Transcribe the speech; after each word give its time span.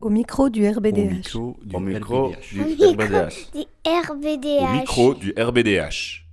Au 0.00 0.10
micro 0.10 0.48
du 0.48 0.68
RBDH. 0.68 1.34
Au 1.34 1.40
micro 1.40 1.56
du 1.64 1.74
Au 1.76 1.80
micro 1.80 2.26
RBDH. 2.28 2.52
du 2.52 2.60
Au 2.60 2.64
micro 2.64 2.92
RBDH. 2.92 3.50
du 3.52 3.60
Au 3.84 4.02
RBDH. 4.12 4.72
micro 4.80 5.14
du 5.14 5.34
RBDH. 5.36 6.24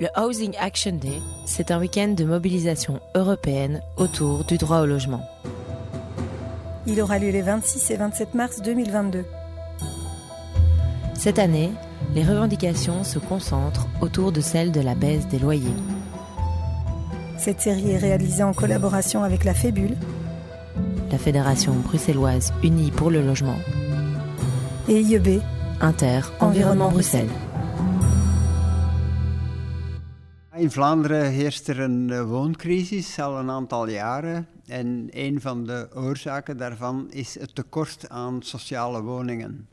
Le 0.00 0.08
Housing 0.20 0.54
Action 0.60 0.92
Day, 0.96 1.18
c'est 1.46 1.70
un 1.70 1.78
week-end 1.80 2.08
de 2.08 2.24
mobilisation 2.24 3.00
européenne 3.14 3.80
autour 3.96 4.44
du 4.44 4.58
droit 4.58 4.80
au 4.80 4.86
logement. 4.86 5.22
Il 6.86 7.00
aura 7.00 7.18
lieu 7.18 7.30
les 7.30 7.40
26 7.40 7.90
et 7.90 7.96
27 7.96 8.34
mars 8.34 8.60
2022. 8.62 9.24
Cette 11.14 11.38
année, 11.38 11.70
les 12.14 12.22
revendications 12.22 13.02
se 13.02 13.18
concentrent 13.18 13.88
autour 14.02 14.30
de 14.32 14.42
celle 14.42 14.70
de 14.72 14.80
la 14.82 14.94
baisse 14.94 15.26
des 15.28 15.38
loyers. 15.38 15.64
Cette 17.38 17.62
série 17.62 17.92
est 17.92 17.98
réalisée 17.98 18.42
en 18.42 18.52
collaboration 18.52 19.22
avec 19.22 19.44
la 19.44 19.54
Fébule 19.54 19.96
La 21.10 21.18
Fédération 21.18 21.72
bruxelloise 21.74 22.52
unie 22.62 22.90
pour 22.90 23.10
le 23.10 23.22
logement, 23.22 23.58
et 24.88 25.00
IEB. 25.00 25.40
Inter, 25.80 26.20
Environnement 26.40 26.90
Bruxelles. 26.90 27.30
In 30.56 30.70
Vlaanderen 30.70 31.30
heerst 31.30 31.68
er 31.68 31.80
een 31.80 32.10
eh, 32.10 32.22
wooncrisis 32.22 33.18
al 33.18 33.38
een 33.38 33.50
aantal 33.50 33.88
jaren. 33.88 34.46
En 34.66 35.08
een 35.10 35.40
van 35.40 35.64
de 35.64 35.88
oorzaken 35.94 36.56
daarvan 36.56 37.10
is 37.10 37.38
het 37.38 37.54
tekort 37.54 38.08
aan 38.08 38.42
sociale 38.42 39.02
woningen. 39.02 39.68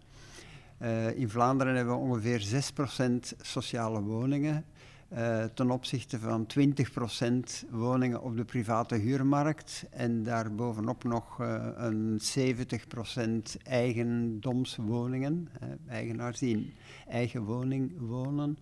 Eh, 0.77 1.17
in 1.17 1.29
Vlaanderen 1.29 1.75
hebben 1.75 1.93
we 1.93 1.99
ongeveer 1.99 2.39
6% 2.39 3.33
sociale 3.41 4.02
woningen. 4.02 4.65
Eh, 5.13 5.44
ten 5.53 5.72
opzichte 5.72 6.20
van 6.20 6.48
20% 6.48 7.70
woningen 7.70 8.22
op 8.22 8.38
de 8.38 8.45
private 8.45 8.95
huurmarkt. 8.95 9.86
En 9.89 10.23
daarbovenop 10.23 11.03
nog 11.03 11.39
eh, 11.41 11.67
een 11.76 12.20
70% 12.22 13.62
eigendomswoningen. 13.63 15.49
eh, 15.59 15.67
eigenaars 15.88 16.39
die 16.39 16.55
in 16.55 16.73
eigen 17.08 17.44
woning 17.44 17.92
wonen. 18.00 18.58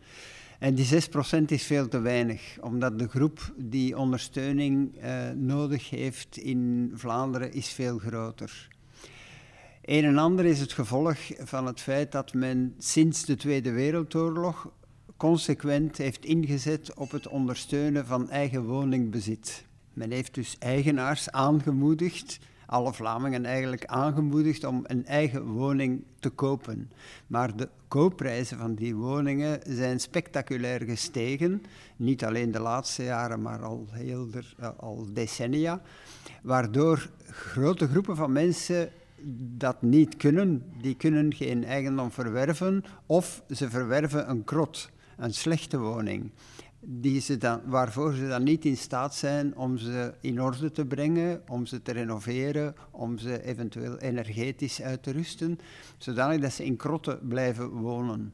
En 0.62 0.76
die 0.76 0.86
6% 0.86 1.46
is 1.46 1.64
veel 1.64 1.88
te 1.88 2.00
weinig, 2.00 2.58
omdat 2.60 3.00
de 3.00 3.08
groep 3.08 3.54
die 3.58 3.98
ondersteuning 3.98 4.98
eh, 4.98 5.30
nodig 5.30 5.90
heeft 5.90 6.38
in 6.38 6.92
Vlaanderen 6.94 7.54
is 7.54 7.68
veel 7.68 7.98
groter. 7.98 8.70
Een 9.82 10.04
en 10.04 10.18
ander 10.18 10.46
is 10.46 10.60
het 10.60 10.74
gevolg 10.74 11.18
van 11.38 11.66
het 11.66 11.82
feit 11.82 12.12
dat 12.12 12.34
men 12.34 12.76
sinds 12.78 13.26
de 13.26 13.36
Tweede 13.36 13.72
Wereldoorlog 13.72 14.72
consequent 15.22 15.98
heeft 15.98 16.26
ingezet 16.26 16.94
op 16.94 17.12
het 17.12 17.28
ondersteunen 17.28 18.06
van 18.06 18.30
eigen 18.30 18.64
woningbezit. 18.64 19.66
Men 19.94 20.12
heeft 20.12 20.34
dus 20.34 20.56
eigenaars 20.60 21.32
aangemoedigd, 21.32 22.40
alle 22.66 22.94
Vlamingen 22.94 23.46
eigenlijk 23.46 23.86
aangemoedigd 23.86 24.64
om 24.64 24.84
een 24.84 25.06
eigen 25.06 25.46
woning 25.46 26.04
te 26.20 26.30
kopen. 26.30 26.92
Maar 27.28 27.56
de 27.56 27.70
koopprijzen 27.88 28.58
van 28.58 28.76
die 28.76 28.96
woningen 28.96 29.60
zijn 29.68 30.00
spectaculair 30.00 30.82
gestegen. 30.82 31.64
Niet 31.96 32.26
alleen 32.26 32.52
de 32.52 32.60
laatste 32.60 33.04
jaren, 33.04 33.42
maar 33.42 33.64
al, 33.64 33.88
heel 33.90 34.28
eh, 34.60 34.70
al 34.78 35.08
decennia. 35.14 35.82
Waardoor 36.44 37.10
grote 37.30 37.88
groepen 37.88 38.16
van 38.16 38.32
mensen 38.32 38.90
dat 39.58 39.82
niet 39.82 40.18
kunnen. 40.18 40.64
Die 40.82 40.96
kunnen 40.96 41.34
geen 41.34 41.66
eigendom 41.66 42.12
verwerven 42.12 42.84
of 43.06 43.44
ze 43.50 43.70
verwerven 43.70 44.30
een 44.30 44.44
krot, 44.44 44.90
een 45.22 45.34
slechte 45.34 45.80
woning. 45.80 46.32
Dan, 47.40 47.62
waarvoor 47.66 48.14
ze 48.14 48.28
dan 48.28 48.44
niet 48.44 48.66
in 48.66 48.78
staat 48.78 49.16
zijn 49.16 49.56
om 49.56 49.78
ze 49.78 50.14
in 50.22 50.42
orde 50.42 50.72
te 50.72 50.86
brengen, 50.86 51.42
om 51.48 51.66
ze 51.66 51.82
te 51.82 51.92
renoveren, 51.92 52.76
om 52.92 53.18
ze 53.18 53.44
eventueel 53.44 53.98
energetisch 53.98 54.82
uit 54.82 55.04
te 55.04 55.12
rusten, 55.12 55.60
zodanig 55.98 56.40
dat 56.40 56.52
ze 56.52 56.66
in 56.66 56.76
krotten 56.76 57.20
blijven 57.28 57.70
wonen. 57.70 58.34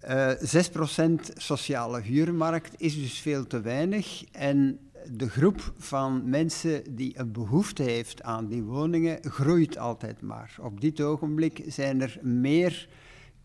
Eh 0.00 0.30
6% 0.30 1.32
sociale 1.34 2.00
huurmarkt 2.00 2.80
is 2.80 2.94
dus 2.94 3.18
veel 3.18 3.46
te 3.46 3.60
weinig 3.60 4.24
en 4.32 4.78
de 5.08 5.28
groep 5.28 5.72
van 5.78 6.28
mensen 6.28 6.96
die 6.96 7.18
een 7.18 7.32
behoefte 7.32 7.82
heeft 7.82 8.22
aan 8.22 8.46
die 8.46 8.62
woningen 8.62 9.18
groeit 9.22 9.78
altijd 9.78 10.20
maar. 10.20 10.56
Op 10.60 10.80
dit 10.80 11.00
ogenblik 11.00 11.62
zijn 11.66 12.00
er 12.00 12.18
meer 12.22 12.88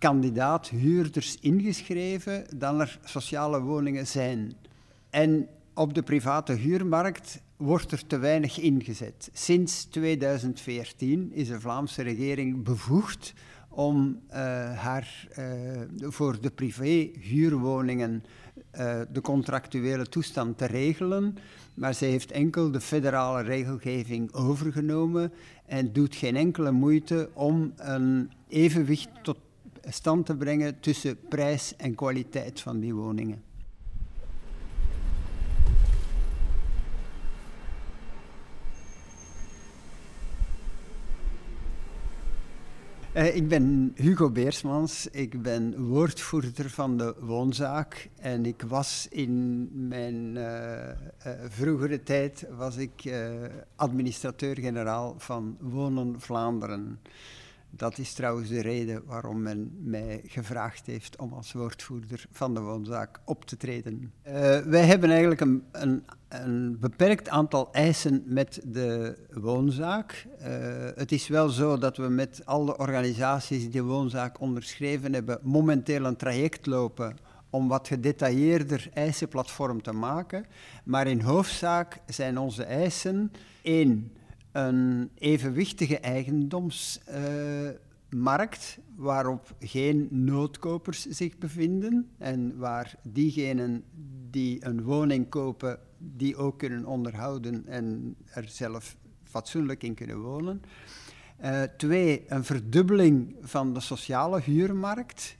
kandidaat-huurders 0.05 1.37
ingeschreven 1.39 2.45
dan 2.55 2.79
er 2.79 2.99
sociale 3.03 3.61
woningen 3.61 4.07
zijn. 4.07 4.53
En 5.09 5.47
op 5.73 5.93
de 5.93 6.03
private 6.03 6.53
huurmarkt 6.53 7.41
wordt 7.57 7.91
er 7.91 8.07
te 8.07 8.17
weinig 8.17 8.59
ingezet. 8.59 9.29
Sinds 9.33 9.83
2014 9.83 11.31
is 11.33 11.47
de 11.47 11.59
Vlaamse 11.59 12.01
regering 12.01 12.63
bevoegd 12.63 13.33
om 13.69 14.19
eh, 14.27 14.39
haar, 14.77 15.27
eh, 15.31 15.45
voor 15.99 16.41
de 16.41 16.51
privé-huurwoningen 16.51 18.23
eh, 18.71 18.99
de 19.11 19.21
contractuele 19.21 20.05
toestand 20.05 20.57
te 20.57 20.65
regelen. 20.65 21.37
Maar 21.73 21.93
zij 21.93 22.09
heeft 22.09 22.31
enkel 22.31 22.71
de 22.71 22.81
federale 22.81 23.41
regelgeving 23.41 24.33
overgenomen 24.33 25.33
en 25.65 25.93
doet 25.93 26.15
geen 26.15 26.35
enkele 26.35 26.71
moeite 26.71 27.29
om 27.33 27.73
een 27.75 28.31
evenwicht 28.47 29.09
tot 29.23 29.37
stand 29.89 30.25
te 30.25 30.35
brengen 30.35 30.79
tussen 30.79 31.19
prijs 31.29 31.75
en 31.75 31.95
kwaliteit 31.95 32.61
van 32.61 32.79
die 32.79 32.93
woningen. 32.93 33.43
Eh, 43.15 43.35
ik 43.35 43.47
ben 43.47 43.93
Hugo 43.95 44.29
Beersmans, 44.29 45.07
ik 45.07 45.41
ben 45.41 45.87
woordvoerder 45.87 46.69
van 46.69 46.97
de 46.97 47.15
woonzaak 47.19 48.09
en 48.15 48.45
ik 48.45 48.61
was 48.67 49.07
in 49.09 49.69
mijn 49.87 50.37
eh, 50.37 50.89
eh, 50.89 50.95
vroegere 51.47 52.03
tijd 52.03 52.47
was 52.57 52.75
ik 52.77 53.13
administrateur-generaal 53.75 55.15
van 55.17 55.57
Wonen 55.59 56.21
Vlaanderen. 56.21 56.99
Dat 57.69 57.97
is 57.97 58.13
trouwens 58.13 58.49
de 58.49 58.61
reden 58.61 59.01
waarom 59.05 59.41
men 59.41 59.71
mij 59.83 60.21
gevraagd 60.25 60.85
heeft 60.85 61.17
om 61.17 61.33
als 61.33 61.53
woordvoerder 61.53 62.25
van 62.31 62.53
de 62.53 62.59
woonzaak 62.59 63.19
op 63.25 63.45
te 63.45 63.57
treden. 63.57 64.11
Eh, 64.21 64.57
wij 64.57 64.85
hebben 64.85 65.09
eigenlijk 65.09 65.41
een, 65.41 65.63
een, 65.71 66.03
een 66.27 66.77
beperkt 66.79 67.29
aantal 67.29 67.73
eisen 67.73 68.23
met 68.25 68.61
de 68.63 69.17
woonzaak. 69.31 70.27
Eh, 70.39 70.51
het 70.95 71.11
is 71.11 71.27
wel 71.27 71.49
zo 71.49 71.77
dat 71.77 71.97
we 71.97 72.07
met 72.07 72.41
alle 72.45 72.77
organisaties 72.77 73.61
die 73.61 73.69
de 73.69 73.83
woonzaak 73.83 74.39
onderschreven 74.39 75.13
hebben, 75.13 75.39
momenteel 75.43 76.05
een 76.05 76.15
traject 76.15 76.65
lopen 76.65 77.17
om 77.49 77.67
wat 77.67 77.87
gedetailleerder 77.87 78.89
eisenplatform 78.93 79.81
te 79.81 79.91
maken. 79.91 80.45
Maar 80.83 81.07
in 81.07 81.21
hoofdzaak 81.21 81.99
zijn 82.07 82.37
onze 82.37 82.63
eisen 82.63 83.31
één 83.61 84.11
een 84.55 85.09
evenwichtige 85.15 85.99
eigendomsmarkt 85.99 88.77
waarop 88.95 89.55
geen 89.59 90.07
noodkopers 90.11 91.05
zich 91.05 91.37
bevinden 91.37 92.09
en 92.17 92.57
waar 92.57 92.95
diegenen 93.03 93.83
die 94.29 94.65
een 94.65 94.83
woning 94.83 95.29
kopen, 95.29 95.79
die 95.97 96.37
ook 96.37 96.59
kunnen 96.59 96.85
onderhouden 96.85 97.67
en 97.67 98.15
er 98.25 98.47
zelf 98.47 98.97
fatsoenlijk 99.23 99.83
in 99.83 99.93
kunnen 99.93 100.19
wonen. 100.19 100.61
Eh, 101.37 101.61
twee, 101.77 102.23
een 102.27 102.43
verdubbeling 102.43 103.35
van 103.41 103.73
de 103.73 103.79
sociale 103.79 104.41
huurmarkt. 104.41 105.35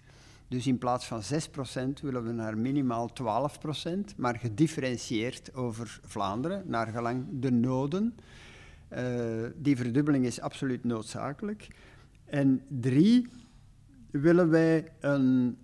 Dus 0.48 0.68
in 0.68 0.78
plaats 0.78 1.06
van 1.06 1.24
6% 1.24 2.02
willen 2.02 2.24
we 2.24 2.32
naar 2.32 2.58
minimaal 2.58 3.14
12%, 3.14 4.16
maar 4.18 4.36
gedifferentieerd 4.36 5.54
over 5.54 6.00
Vlaanderen, 6.04 6.64
naar 6.66 6.88
gelang 6.88 7.26
de 7.32 7.52
noden. 7.52 8.16
Uh, 8.96 9.02
die 9.56 9.76
verdubbeling 9.76 10.26
is 10.26 10.42
absoluut 10.42 10.84
noodzakelijk. 10.84 11.68
En 12.26 12.62
drie, 12.68 13.28
willen 14.12 14.50
wij 14.50 14.92
een 15.00 15.58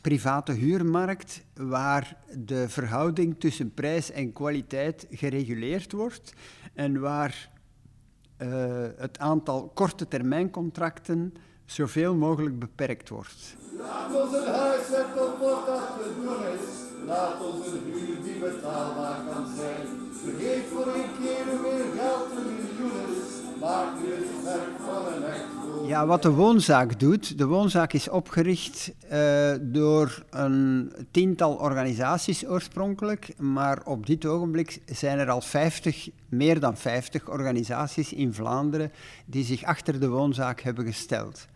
private 0.00 0.52
huurmarkt 0.52 1.44
waar 1.54 2.16
de 2.38 2.68
verhouding 2.68 3.40
tussen 3.40 3.74
prijs 3.74 4.10
en 4.10 4.32
kwaliteit 4.32 5.06
gereguleerd 5.10 5.92
wordt 5.92 6.32
en 6.74 7.00
waar 7.00 7.50
uh, 8.38 8.86
het 8.96 9.18
aantal 9.18 9.70
korte 9.74 10.08
termijncontracten 10.08 11.34
zoveel 11.64 12.14
mogelijk 12.14 12.58
beperkt 12.58 13.08
wordt. 13.08 13.56
Laat 13.78 14.14
ons 14.22 14.34
een 14.36 14.52
huiswerk 14.52 15.16
op 15.16 15.38
wat 15.38 15.66
dat 15.66 15.88
te 16.02 16.12
doen 16.16 16.46
is. 16.54 16.66
Laat 17.06 17.40
ons 17.40 17.66
een 17.66 17.92
huur 17.92 18.22
die 18.22 18.38
betaalbaar 18.38 19.18
kan 19.32 19.46
zijn. 19.56 19.86
Vergeet 20.12 20.64
voor 20.72 20.86
een 20.86 21.10
keer 21.20 21.46
meer 21.62 21.93
Ja, 25.86 26.06
wat 26.06 26.22
de 26.22 26.30
woonzaak 26.30 27.00
doet. 27.00 27.38
De 27.38 27.46
woonzaak 27.46 27.92
is 27.92 28.08
opgericht 28.08 28.92
uh, 29.12 29.52
door 29.60 30.24
een 30.30 30.92
tiental 31.10 31.54
organisaties 31.54 32.46
oorspronkelijk. 32.46 33.38
Maar 33.38 33.82
op 33.84 34.06
dit 34.06 34.26
ogenblik 34.26 34.80
zijn 34.86 35.18
er 35.18 35.30
al 35.30 35.40
50, 35.40 36.08
meer 36.28 36.60
dan 36.60 36.76
50 36.76 37.28
organisaties 37.28 38.12
in 38.12 38.34
Vlaanderen 38.34 38.92
die 39.26 39.44
zich 39.44 39.64
achter 39.64 40.00
de 40.00 40.08
woonzaak 40.08 40.60
hebben 40.60 40.84
gesteld. 40.84 41.46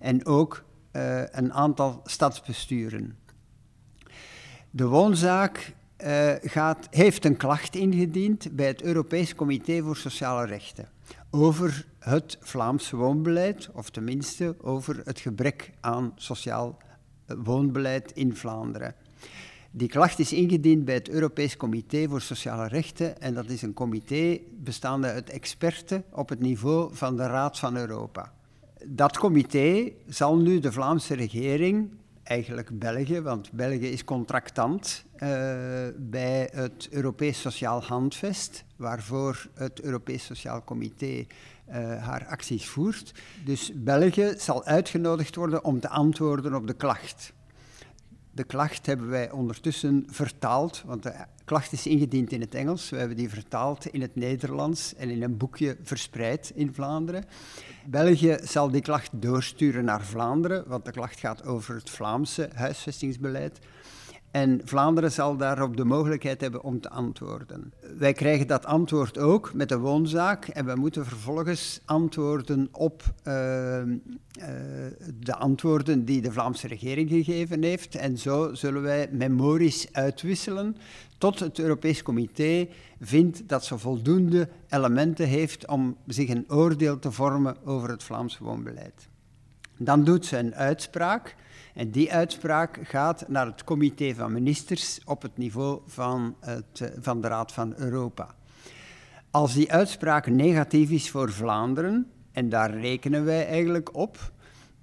En 0.00 0.26
ook 0.26 0.64
uh, 0.92 1.22
een 1.30 1.52
aantal 1.52 2.00
stadsbesturen. 2.04 3.16
De 4.70 4.86
woonzaak 4.86 5.74
uh, 6.04 6.32
gaat, 6.42 6.86
heeft 6.90 7.24
een 7.24 7.36
klacht 7.36 7.74
ingediend 7.74 8.56
bij 8.56 8.66
het 8.66 8.82
Europees 8.82 9.34
Comité 9.34 9.82
voor 9.82 9.96
Sociale 9.96 10.46
Rechten 10.46 10.88
over 11.30 11.86
het 11.98 12.38
Vlaams 12.40 12.90
woonbeleid, 12.90 13.68
of 13.72 13.90
tenminste 13.90 14.56
over 14.60 15.00
het 15.04 15.20
gebrek 15.20 15.72
aan 15.80 16.12
sociaal 16.16 16.78
eh, 17.26 17.36
woonbeleid 17.44 18.12
in 18.12 18.36
Vlaanderen. 18.36 18.94
Die 19.70 19.88
klacht 19.88 20.18
is 20.18 20.32
ingediend 20.32 20.84
bij 20.84 20.94
het 20.94 21.08
Europees 21.08 21.56
Comité 21.56 22.08
voor 22.08 22.20
Sociale 22.20 22.68
Rechten 22.68 23.20
en 23.20 23.34
dat 23.34 23.48
is 23.48 23.62
een 23.62 23.74
comité 23.74 24.38
bestaande 24.58 25.06
uit 25.06 25.30
experten 25.30 26.04
op 26.12 26.28
het 26.28 26.40
niveau 26.40 26.94
van 26.94 27.16
de 27.16 27.26
Raad 27.26 27.58
van 27.58 27.76
Europa. 27.76 28.32
Dat 28.86 29.18
comité 29.18 29.92
zal 30.06 30.36
nu 30.36 30.58
de 30.58 30.72
Vlaamse 30.72 31.14
regering 31.14 31.90
eigenlijk 32.26 32.78
België, 32.78 33.20
want 33.20 33.52
België 33.52 33.88
is 33.88 34.04
contractant 34.04 35.04
uh, 35.14 35.20
bij 35.96 36.50
het 36.52 36.88
Europees 36.90 37.40
Sociaal 37.40 37.82
Handvest, 37.82 38.64
waarvoor 38.76 39.46
het 39.54 39.80
Europees 39.80 40.24
Sociaal 40.24 40.64
Comité 40.64 41.06
uh, 41.06 41.24
haar 42.04 42.26
acties 42.26 42.68
voert. 42.68 43.14
Dus 43.44 43.72
België 43.74 44.34
zal 44.38 44.64
uitgenodigd 44.64 45.34
worden 45.34 45.64
om 45.64 45.80
te 45.80 45.88
antwoorden 45.88 46.54
op 46.54 46.66
de 46.66 46.74
klacht. 46.74 47.32
De 48.32 48.44
klacht 48.44 48.86
hebben 48.86 49.08
wij 49.08 49.30
ondertussen 49.30 50.06
vertaald, 50.10 50.82
want 50.86 51.02
de 51.02 51.14
klacht 51.46 51.72
is 51.72 51.86
ingediend 51.86 52.32
in 52.32 52.40
het 52.40 52.54
Engels. 52.54 52.90
We 52.90 52.96
hebben 52.96 53.16
die 53.16 53.28
vertaald 53.28 53.86
in 53.86 54.00
het 54.00 54.14
Nederlands 54.14 54.94
en 54.94 55.10
in 55.10 55.22
een 55.22 55.36
boekje 55.36 55.76
verspreid 55.82 56.52
in 56.54 56.74
Vlaanderen. 56.74 57.24
België 57.86 58.38
zal 58.42 58.70
die 58.70 58.80
klacht 58.80 59.10
doorsturen 59.12 59.84
naar 59.84 60.04
Vlaanderen, 60.04 60.68
want 60.68 60.84
de 60.84 60.90
klacht 60.90 61.20
gaat 61.20 61.46
over 61.46 61.74
het 61.74 61.90
Vlaamse 61.90 62.50
huisvestingsbeleid. 62.54 63.58
En 64.30 64.60
Vlaanderen 64.64 65.12
zal 65.12 65.36
daarop 65.36 65.76
de 65.76 65.84
mogelijkheid 65.84 66.40
hebben 66.40 66.62
om 66.62 66.80
te 66.80 66.90
antwoorden. 66.90 67.72
Wij 67.98 68.12
krijgen 68.12 68.46
dat 68.46 68.66
antwoord 68.66 69.18
ook 69.18 69.54
met 69.54 69.68
de 69.68 69.78
woonzaak 69.78 70.48
en 70.48 70.66
we 70.66 70.74
moeten 70.74 71.06
vervolgens 71.06 71.80
antwoorden 71.84 72.68
op 72.72 73.02
uh, 73.24 73.78
uh, 73.78 73.94
de 75.20 75.34
antwoorden 75.36 76.04
die 76.04 76.20
de 76.20 76.32
Vlaamse 76.32 76.66
regering 76.66 77.10
gegeven 77.10 77.62
heeft. 77.62 77.94
En 77.94 78.18
zo 78.18 78.54
zullen 78.54 78.82
wij 78.82 79.08
memories 79.12 79.92
uitwisselen 79.92 80.76
tot 81.18 81.38
het 81.38 81.58
Europees 81.58 82.02
Comité 82.02 82.68
vindt 83.00 83.48
dat 83.48 83.64
ze 83.64 83.78
voldoende 83.78 84.48
elementen 84.68 85.26
heeft 85.26 85.66
om 85.66 85.96
zich 86.06 86.28
een 86.28 86.44
oordeel 86.48 86.98
te 86.98 87.12
vormen 87.12 87.56
over 87.64 87.88
het 87.88 88.02
Vlaams 88.02 88.38
woonbeleid. 88.38 89.08
Dan 89.78 90.04
doet 90.04 90.26
ze 90.26 90.38
een 90.38 90.54
uitspraak 90.54 91.36
en 91.76 91.90
die 91.90 92.12
uitspraak 92.12 92.78
gaat 92.82 93.28
naar 93.28 93.46
het 93.46 93.64
comité 93.64 94.14
van 94.14 94.32
ministers 94.32 95.00
op 95.04 95.22
het 95.22 95.36
niveau 95.36 95.80
van, 95.86 96.36
het, 96.40 96.92
van 97.00 97.20
de 97.20 97.28
Raad 97.28 97.52
van 97.52 97.74
Europa. 97.76 98.34
Als 99.30 99.54
die 99.54 99.72
uitspraak 99.72 100.26
negatief 100.26 100.90
is 100.90 101.10
voor 101.10 101.32
Vlaanderen, 101.32 102.10
en 102.32 102.48
daar 102.48 102.78
rekenen 102.80 103.24
wij 103.24 103.46
eigenlijk 103.46 103.96
op, 103.96 104.32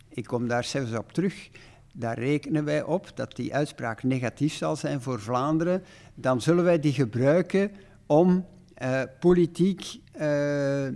ik 0.10 0.25
kom 0.25 0.48
daar 0.48 0.63
zelfs 0.63 0.94
op 0.94 1.12
terug, 1.12 1.50
daar 1.94 2.19
rekenen 2.19 2.66
wij 2.66 2.84
op 2.84 3.12
dat 3.16 3.36
die 3.36 3.54
uitspraak 3.56 4.04
negatief 4.04 4.54
zal 4.54 4.75
zijn 4.75 5.01
voor 5.01 5.22
Vlaanderen, 5.22 5.84
dan 6.16 6.42
zullen 6.42 6.63
wij 6.63 6.80
die 6.80 6.94
gebruiken 6.94 7.72
om 8.06 8.45
uh, 8.84 9.01
politiek 9.19 10.00
uh, 10.22 10.88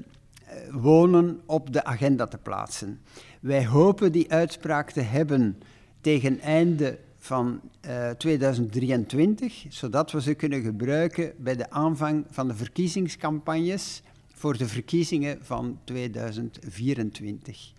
wonen 0.72 1.42
op 1.46 1.74
de 1.74 1.84
agenda 1.84 2.28
te 2.28 2.38
plaatsen. 2.38 3.02
Wij 3.40 3.66
hopen 3.66 4.12
die 4.12 4.32
uitspraak 4.32 4.92
te 4.92 5.02
hebben 5.02 5.58
tegen 6.08 6.40
einde 6.40 6.98
van 7.18 7.62
uh, 7.88 8.10
2023, 8.10 9.66
zodat 9.70 10.12
we 10.12 10.22
ze 10.22 10.34
kunnen 10.34 10.62
gebruiken 10.62 11.34
bij 11.38 11.56
de 11.56 11.70
aanvang 11.70 12.26
van 12.30 12.48
de 12.48 12.54
verkiezingscampagnes 12.54 14.02
voor 14.34 14.58
de 14.58 14.68
verkiezingen 14.68 15.38
van 15.42 15.80
2024. 15.84 17.74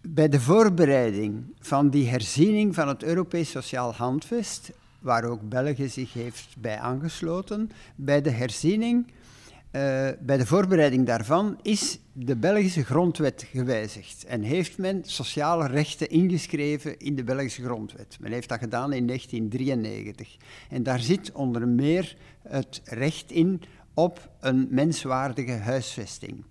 Bij 0.00 0.28
de 0.28 0.40
voorbereiding 0.40 1.44
van 1.60 1.90
die 1.90 2.08
herziening 2.08 2.74
van 2.74 2.88
het 2.88 3.02
Europees 3.02 3.50
Sociaal 3.50 3.94
Handvest, 3.94 4.72
waar 4.98 5.24
ook 5.24 5.48
België 5.48 5.88
zich 5.88 6.12
heeft 6.12 6.56
bij 6.58 6.78
aangesloten, 6.78 7.70
bij 7.96 8.22
de 8.22 8.30
herziening 8.30 9.06
bij 10.20 10.36
de 10.36 10.46
voorbereiding 10.46 11.06
daarvan 11.06 11.58
is 11.62 11.98
de 12.12 12.36
Belgische 12.36 12.84
grondwet 12.84 13.46
gewijzigd 13.50 14.24
en 14.24 14.42
heeft 14.42 14.78
men 14.78 15.02
sociale 15.04 15.66
rechten 15.66 16.08
ingeschreven 16.08 16.98
in 16.98 17.16
de 17.16 17.24
Belgische 17.24 17.62
grondwet. 17.62 18.16
Men 18.20 18.32
heeft 18.32 18.48
dat 18.48 18.58
gedaan 18.58 18.92
in 18.92 19.06
1993. 19.06 20.36
En 20.68 20.82
daar 20.82 21.00
zit 21.00 21.32
onder 21.32 21.68
meer 21.68 22.16
het 22.42 22.80
recht 22.84 23.30
in 23.30 23.62
op 23.94 24.30
een 24.40 24.68
menswaardige 24.70 25.52
huisvesting. 25.52 26.44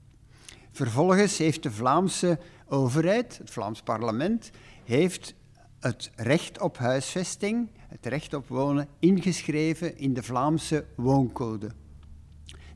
Vervolgens 0.71 1.37
heeft 1.37 1.63
de 1.63 1.71
Vlaamse 1.71 2.39
overheid, 2.67 3.37
het 3.37 3.49
Vlaams 3.49 3.81
parlement, 3.81 4.51
heeft 4.83 5.33
het 5.79 6.11
recht 6.15 6.61
op 6.61 6.77
huisvesting, 6.77 7.69
het 7.87 8.05
recht 8.05 8.33
op 8.33 8.47
wonen, 8.47 8.87
ingeschreven 8.99 9.97
in 9.97 10.13
de 10.13 10.23
Vlaamse 10.23 10.85
wooncode. 10.95 11.69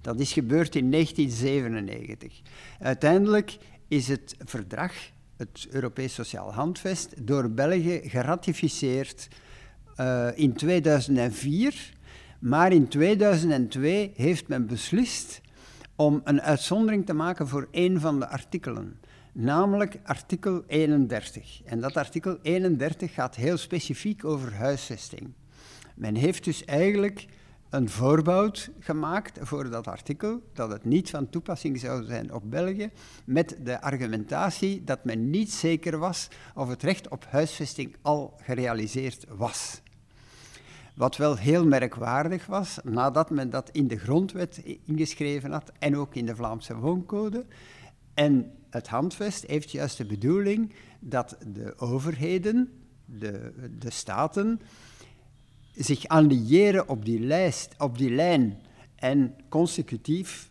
Dat 0.02 0.20
is 0.20 0.34
gebeurd 0.34 0.76
in 0.76 0.92
1997. 0.92 2.42
Uiteindelijk 2.80 3.58
is 3.88 4.08
het 4.08 4.36
verdrag, 4.46 4.94
het 5.38 5.68
Europees 5.70 6.14
Sociaal 6.14 6.54
Handvest, 6.54 7.28
door 7.28 7.50
België 7.50 8.02
geratificeerd 8.04 9.28
uh, 10.00 10.28
in 10.36 10.54
2004. 10.54 11.94
Maar 12.40 12.72
in 12.72 12.88
2002 12.88 14.12
heeft 14.16 14.48
men 14.48 14.68
beslist 14.68 15.42
om 15.96 16.22
een 16.24 16.42
uitzondering 16.42 17.06
te 17.06 17.14
maken 17.14 17.48
voor 17.48 17.68
één 17.72 18.00
van 18.00 18.20
de 18.20 18.28
artikelen, 18.28 19.00
namelijk 19.34 20.00
artikel 20.04 20.64
31. 20.68 21.62
En 21.66 21.80
dat 21.80 21.98
artikel 21.98 22.38
31 22.42 23.14
gaat 23.14 23.36
heel 23.36 23.58
specifiek 23.58 24.26
over 24.26 24.54
huisvesting. 24.54 25.34
Men 25.96 26.16
heeft 26.16 26.44
dus 26.44 26.66
eigenlijk 26.66 27.28
een 27.70 27.90
voorbehoud 27.90 28.70
gemaakt 28.80 29.40
voor 29.42 29.70
dat 29.70 29.88
artikel, 29.88 30.42
dat 30.54 30.72
het 30.72 30.86
niet 30.86 31.10
van 31.10 31.30
toepassing 31.30 31.80
zou 31.80 32.04
zijn 32.04 32.34
op 32.34 32.44
België, 32.46 32.92
met 33.26 33.58
de 33.64 33.82
argumentatie 33.82 34.84
dat 34.84 35.06
men 35.06 35.30
niet 35.30 35.52
zeker 35.52 35.98
was 35.98 36.28
of 36.56 36.70
het 36.70 36.84
recht 36.84 37.08
op 37.08 37.26
huisvesting 37.26 37.96
al 38.02 38.34
gerealiseerd 38.42 39.26
was. 39.30 39.82
Wat 40.96 41.18
wel 41.18 41.36
heel 41.36 41.66
merkwaardig 41.66 42.46
was, 42.46 42.80
nadat 42.84 43.30
men 43.30 43.50
dat 43.50 43.70
in 43.72 43.88
de 43.88 43.98
grondwet 43.98 44.62
ingeschreven 44.86 45.52
had 45.52 45.72
en 45.80 45.98
ook 45.98 46.16
in 46.16 46.26
de 46.26 46.36
Vlaamse 46.36 46.76
wooncode. 46.76 47.46
En 48.14 48.52
het 48.70 48.88
handvest 48.88 49.46
heeft 49.46 49.72
juist 49.72 49.98
de 49.98 50.06
bedoeling 50.06 50.74
dat 51.00 51.38
de 51.48 51.74
overheden, 51.78 52.72
de, 53.06 53.54
de 53.78 53.90
staten, 53.90 54.62
zich 55.76 56.08
alliëren 56.08 56.90
op 56.90 57.06
die 57.06 57.20
lijst, 57.20 57.76
op 57.78 57.98
die 57.98 58.12
lijn 58.12 58.62
en 58.96 59.36
consecutief 59.50 60.50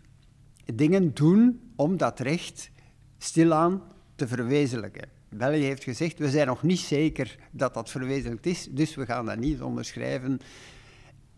dingen 0.75 1.15
doen 1.15 1.61
om 1.77 1.97
dat 1.97 2.21
recht 2.21 2.71
stilaan 3.19 3.83
te 4.15 4.29
verwezenlijken. 4.29 5.09
België 5.29 5.63
heeft 5.63 5.85
gezegd, 5.85 6.19
we 6.19 6.31
zijn 6.31 6.47
nog 6.47 6.63
niet 6.63 6.79
zeker 6.79 7.39
dat 7.51 7.75
dat 7.75 7.91
verwezenlijkt 7.91 8.47
is, 8.47 8.69
dus 8.71 8.95
we 8.95 9.07
gaan 9.07 9.27
dat 9.27 9.39
niet 9.39 9.63
onderschrijven. 9.63 10.41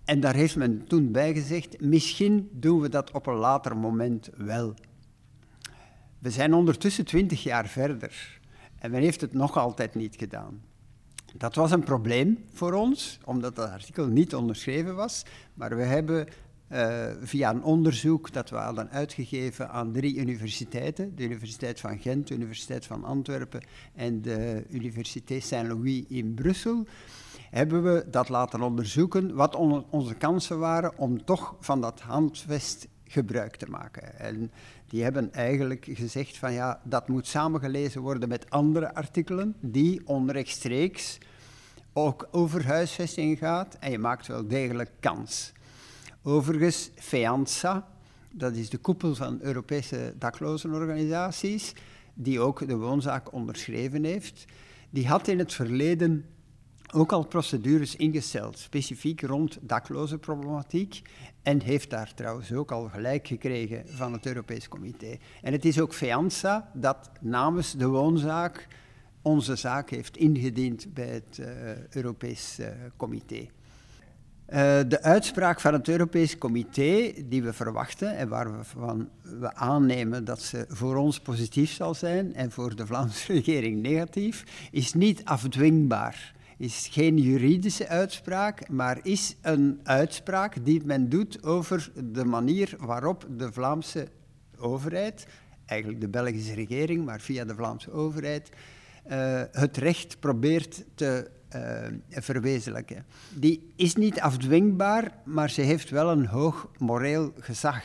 En 0.05 0.21
daar 0.21 0.35
heeft 0.35 0.57
men 0.57 0.85
toen 0.87 1.13
bij 1.13 1.35
gezegd, 1.35 1.81
misschien 1.81 2.49
doen 2.53 2.81
we 2.81 2.89
dat 2.89 3.11
op 3.11 3.27
een 3.27 3.35
later 3.35 3.77
moment 3.77 4.31
wel. 4.37 4.75
We 6.19 6.31
zijn 6.31 6.55
ondertussen 6.55 7.05
twintig 7.05 7.43
jaar 7.43 7.69
verder 7.69 8.41
en 8.79 8.91
men 8.91 9.03
heeft 9.03 9.21
het 9.21 9.33
nog 9.33 9.57
altijd 9.57 9.95
niet 9.95 10.17
gedaan. 10.17 10.63
Dat 11.37 11.55
was 11.55 11.71
een 11.71 11.85
probleem 11.85 12.45
voor 12.53 12.73
ons, 12.73 13.19
omdat 13.25 13.57
dat 13.57 13.71
artikel 13.71 14.07
niet 14.07 14.35
onderschreven 14.35 14.95
was. 14.95 15.23
Maar 15.55 15.77
we 15.77 15.83
hebben 15.83 16.29
uh, 16.73 17.07
via 17.21 17.51
een 17.51 17.63
onderzoek 17.63 18.33
dat 18.33 18.51
we 18.51 18.57
hadden 18.57 18.91
uitgegeven 18.91 19.71
aan 19.71 19.93
drie 19.93 20.17
universiteiten, 20.17 21.17
de 21.17 21.23
Universiteit 21.23 21.81
van 21.81 21.99
Gent, 21.99 22.29
de 22.29 22.35
Universiteit 22.35 22.87
van 22.87 23.05
Antwerpen 23.05 23.63
en 23.95 24.23
de 24.23 24.65
Universiteit 24.69 25.45
Saint-Louis 25.45 26.05
in 26.09 26.35
Brussel, 26.35 26.87
hebben 27.51 27.83
we 27.83 28.07
dat 28.11 28.29
laten 28.29 28.63
onderzoeken 28.63 29.35
wat 29.35 29.55
on 29.55 29.85
onze 29.91 30.15
kansen 30.15 30.59
waren 30.59 30.99
om 30.99 31.25
toch 31.25 31.57
van 31.61 31.81
dat 31.81 32.01
handvest 32.01 32.89
gebruik 33.11 33.57
te 33.57 33.67
maken. 33.67 34.19
En 34.19 34.51
die 34.89 35.03
hebben 35.03 35.33
eigenlijk 35.33 35.87
gezegd 35.91 36.37
van 36.37 36.53
ja, 36.53 36.81
dat 36.85 37.09
moet 37.09 37.27
samengelezen 37.27 38.01
worden 38.01 38.29
met 38.29 38.51
andere 38.51 38.95
artikelen 38.95 39.55
die 39.61 40.07
onrechtstreeks 40.07 41.19
ook 41.93 42.29
over 42.31 42.67
huisvesting 42.67 43.39
gaat 43.39 43.77
en 43.81 43.91
je 43.91 43.99
maakt 43.99 44.27
wel 44.27 44.47
degelijk 44.47 44.91
kans. 45.01 45.53
Overigens, 46.23 46.91
FEANSA, 46.95 47.89
dat 48.31 48.55
is 48.55 48.71
de 48.71 48.79
koepel 48.79 49.15
van 49.15 49.39
Europese 49.41 50.15
daklozenorganisaties, 50.19 51.73
die 52.15 52.41
ook 52.41 52.69
de 52.69 52.77
woonzaak 52.77 53.33
onderschreven 53.33 54.05
heeft, 54.05 54.45
die 54.91 55.09
had 55.09 55.29
in 55.29 55.39
het 55.39 55.55
verleden 55.55 56.25
ook 56.93 57.13
al 57.13 57.27
procedures 57.27 57.97
ingesteld, 57.97 58.59
specifiek 58.59 59.21
rond 59.23 59.59
daklozenproblematiek. 59.61 61.03
En 61.43 61.63
heeft 61.63 61.91
daar 61.91 62.15
trouwens 62.15 62.53
ook 62.53 62.73
al 62.73 62.89
gelijk 62.89 63.27
gekregen 63.27 63.89
van 63.89 64.13
het 64.13 64.27
Europees 64.27 64.69
Comité. 64.69 65.17
En 65.43 65.53
het 65.53 65.65
is 65.65 65.81
ook 65.81 65.95
FEANSA 65.95 66.71
dat 66.75 67.11
namens 67.21 67.77
de 67.77 67.87
woonzaak 67.87 68.67
onze 69.23 69.57
zaak 69.57 69.91
heeft 69.91 70.17
ingediend 70.17 70.95
bij 70.95 71.09
het 71.09 71.39
uh, 71.41 71.47
Europees 71.91 72.57
uh, 72.61 72.67
Comité. 72.97 73.37
Uh, 73.37 73.47
de 74.89 75.03
uitspraak 75.03 75.61
van 75.61 75.73
het 75.73 75.89
Europees 75.89 76.39
Comité, 76.39 77.13
die 77.25 77.43
we 77.43 77.53
verwachten 77.53 78.17
en 78.17 78.29
waarvan 78.29 79.09
we 79.23 79.55
aannemen 79.55 80.25
dat 80.25 80.43
ze 80.43 80.65
voor 80.69 80.97
ons 80.97 81.21
positief 81.21 81.71
zal 81.71 81.95
zijn 81.95 82.35
en 82.35 82.51
voor 82.51 82.77
de 82.77 82.87
Vlaamse 82.87 83.33
regering 83.33 83.83
negatief, 83.83 84.45
is 84.71 84.95
niet 84.95 85.25
afdwingbaar 85.25 86.35
is 86.61 86.89
geen 86.91 87.19
juridische 87.19 87.89
uitspraak, 87.89 88.69
maar 88.69 88.99
is 89.03 89.37
een 89.41 89.81
uitspraak 89.83 90.65
die 90.65 90.85
men 90.85 91.09
doet 91.09 91.45
over 91.45 91.93
de 92.13 92.25
manier 92.25 92.75
waarop 92.79 93.27
de 93.37 93.53
Vlaamse 93.53 94.09
overheid, 94.59 95.27
eigenlijk 95.67 96.01
de 96.01 96.09
Belgische 96.09 96.55
regering, 96.55 97.05
maar 97.05 97.21
via 97.21 97.45
de 97.45 97.55
Vlaamse 97.55 97.91
overheid, 97.93 98.49
uh, 99.11 99.43
het 99.51 99.77
recht 99.77 100.21
probeert 100.21 100.85
te 100.95 101.31
uh, 101.57 101.87
verwezenlijken. 102.09 103.05
Die 103.35 103.73
is 103.77 103.95
niet 103.95 104.21
afdwingbaar, 104.21 105.13
maar 105.25 105.51
ze 105.51 105.61
heeft 105.61 105.91
wel 105.91 106.11
een 106.11 106.27
hoog 106.27 106.71
moreel 106.79 107.33
gezag. 107.39 107.83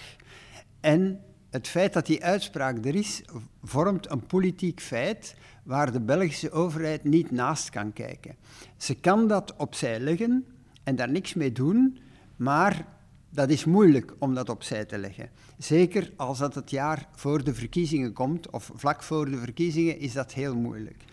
En 0.79 1.19
het 1.55 1.67
feit 1.67 1.93
dat 1.93 2.05
die 2.05 2.23
uitspraak 2.23 2.85
er 2.85 2.95
is, 2.95 3.21
vormt 3.63 4.11
een 4.11 4.25
politiek 4.25 4.81
feit 4.81 5.35
waar 5.63 5.91
de 5.91 6.01
Belgische 6.01 6.51
overheid 6.51 7.03
niet 7.03 7.31
naast 7.31 7.69
kan 7.69 7.93
kijken. 7.93 8.35
Ze 8.77 8.95
kan 8.95 9.27
dat 9.27 9.55
opzij 9.55 9.99
leggen 9.99 10.45
en 10.83 10.95
daar 10.95 11.09
niks 11.09 11.33
mee 11.33 11.51
doen, 11.51 11.97
maar 12.35 12.87
dat 13.29 13.49
is 13.49 13.65
moeilijk 13.65 14.13
om 14.19 14.33
dat 14.33 14.49
opzij 14.49 14.85
te 14.85 14.97
leggen. 14.97 15.29
Zeker 15.57 16.11
als 16.15 16.37
dat 16.37 16.55
het 16.55 16.69
jaar 16.69 17.07
voor 17.11 17.43
de 17.43 17.53
verkiezingen 17.53 18.13
komt, 18.13 18.49
of 18.49 18.71
vlak 18.73 19.03
voor 19.03 19.29
de 19.29 19.37
verkiezingen, 19.37 19.99
is 19.99 20.13
dat 20.13 20.33
heel 20.33 20.55
moeilijk. 20.55 21.03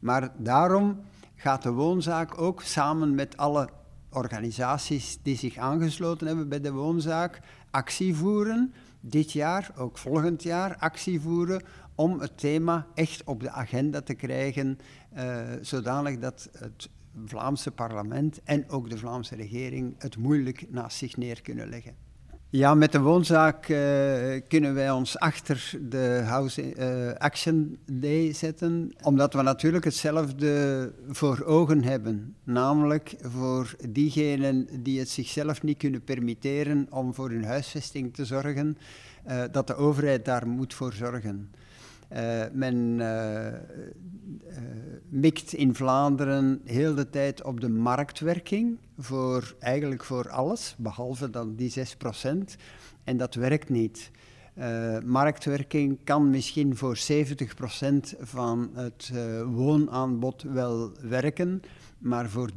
Maar 0.00 0.32
daarom 0.36 1.00
gaat 1.34 1.62
de 1.62 1.72
woonzaak 1.72 2.40
ook 2.40 2.62
samen 2.62 3.14
met 3.14 3.36
alle 3.36 3.68
organisaties 4.10 5.18
die 5.22 5.36
zich 5.36 5.56
aangesloten 5.56 6.26
hebben 6.26 6.48
bij 6.48 6.60
de 6.60 6.72
woonzaak 6.72 7.40
actie 7.70 8.14
voeren. 8.14 8.72
Dit 9.00 9.32
jaar, 9.32 9.70
ook 9.76 9.98
volgend 9.98 10.42
jaar, 10.42 10.76
actie 10.76 11.20
voeren 11.20 11.62
om 11.94 12.20
het 12.20 12.38
thema 12.38 12.86
echt 12.94 13.24
op 13.24 13.40
de 13.40 13.50
agenda 13.50 14.00
te 14.00 14.14
krijgen, 14.14 14.78
uh, 15.16 15.52
zodanig 15.60 16.18
dat 16.18 16.48
het 16.52 16.88
Vlaamse 17.24 17.70
parlement 17.70 18.42
en 18.44 18.68
ook 18.68 18.90
de 18.90 18.98
Vlaamse 18.98 19.34
regering 19.34 19.94
het 19.98 20.16
moeilijk 20.16 20.70
naast 20.70 20.96
zich 20.96 21.16
neer 21.16 21.42
kunnen 21.42 21.68
leggen. 21.68 22.07
Ja, 22.50 22.74
met 22.74 22.92
de 22.92 23.00
woonzaak 23.00 23.68
uh, 23.68 23.78
kunnen 24.48 24.74
wij 24.74 24.90
ons 24.90 25.18
achter 25.18 25.70
de 25.80 26.22
House 26.24 26.74
uh, 26.76 27.12
Action 27.12 27.78
Day 27.86 28.32
zetten, 28.32 28.92
omdat 29.02 29.34
we 29.34 29.42
natuurlijk 29.42 29.84
hetzelfde 29.84 30.92
voor 31.08 31.44
ogen 31.44 31.82
hebben. 31.82 32.36
Namelijk 32.44 33.16
voor 33.20 33.74
diegenen 33.88 34.68
die 34.82 34.98
het 34.98 35.08
zichzelf 35.08 35.62
niet 35.62 35.78
kunnen 35.78 36.04
permitteren 36.04 36.86
om 36.90 37.14
voor 37.14 37.30
hun 37.30 37.44
huisvesting 37.44 38.14
te 38.14 38.24
zorgen, 38.24 38.78
uh, 39.28 39.42
dat 39.52 39.66
de 39.66 39.74
overheid 39.74 40.24
daar 40.24 40.46
moet 40.46 40.74
voor 40.74 40.92
zorgen. 40.92 41.50
Uh, 42.12 42.44
men 42.52 42.74
uh, 42.98 43.46
uh, 43.46 43.52
mikt 45.08 45.52
in 45.52 45.74
Vlaanderen 45.74 46.60
heel 46.64 46.94
de 46.94 47.10
tijd 47.10 47.42
op 47.42 47.60
de 47.60 47.68
marktwerking, 47.68 48.78
voor, 48.98 49.54
eigenlijk 49.58 50.04
voor 50.04 50.30
alles, 50.30 50.74
behalve 50.78 51.30
dan 51.30 51.54
die 51.54 51.72
6%. 51.72 51.82
En 53.04 53.16
dat 53.16 53.34
werkt 53.34 53.68
niet. 53.68 54.10
marktwerking 55.04 55.98
kan 56.04 56.30
misschien 56.30 56.76
voor 56.76 56.98
70% 56.98 57.00
van 58.20 58.70
het 58.74 59.12
woonaanbod 59.44 60.42
wel 60.42 60.92
werken, 61.00 61.62
maar 61.98 62.28
voor 62.28 62.50
30% 62.50 62.54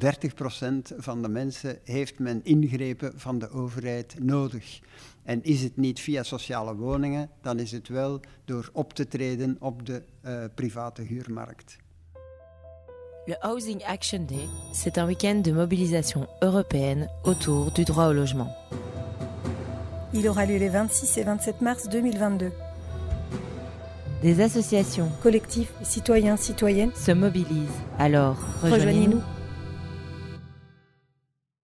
van 0.98 1.22
de 1.22 1.30
mensen 1.30 1.80
heeft 1.84 2.20
men 2.20 2.40
ingrepen 2.44 3.12
van 3.16 3.40
de 3.40 3.50
overheid 3.50 4.16
nodig. 4.20 4.80
En 5.24 5.44
is 5.44 5.64
het 5.64 5.78
niet 5.78 6.00
via 6.00 6.24
sociale 6.24 6.76
woningen, 6.76 7.30
dan 7.42 7.60
is 7.60 7.72
het 7.72 7.88
wel 7.88 8.20
door 8.46 8.70
op 8.74 8.94
te 8.94 9.08
treden 9.08 9.56
op 9.60 9.86
de 9.86 10.04
uh, 10.26 10.44
private 10.56 11.02
huurmarkt. 11.02 11.78
Le 13.26 13.36
Housing 13.40 13.84
Action 13.84 14.26
Day, 14.26 14.48
c'est 14.72 14.98
un 14.98 15.06
week-end 15.06 15.44
de 15.44 15.54
mobilisation 15.54 16.28
européenne 16.40 17.08
autour 17.24 17.72
du 17.72 17.84
droit 17.84 18.08
au 18.08 18.14
logement. 18.14 18.52
Il 20.14 20.28
aura 20.28 20.46
lieu 20.46 20.58
les 20.58 20.70
26 20.70 21.18
et 21.18 21.24
27 21.24 21.62
mars 21.62 21.88
2022. 21.88 22.52
Des 24.22 24.40
associations, 24.42 25.10
collectifs, 25.22 25.72
citoyens, 25.84 26.38
citoyennes 26.38 26.92
se 26.96 27.12
mobilisent. 27.12 27.70
Alors, 27.98 28.38
rejoignez-nous. 28.62 29.22